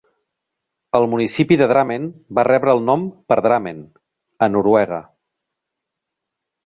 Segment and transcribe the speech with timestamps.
[0.99, 2.07] El municipi de Drammen
[2.39, 3.85] va rebre el nom per Drammen,
[4.47, 5.01] a Noruega.